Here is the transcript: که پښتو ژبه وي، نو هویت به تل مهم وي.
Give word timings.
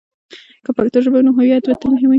که 0.63 0.71
پښتو 0.77 0.97
ژبه 1.03 1.17
وي، 1.19 1.25
نو 1.25 1.31
هویت 1.37 1.63
به 1.69 1.75
تل 1.81 1.89
مهم 1.93 1.99
وي. 2.07 2.09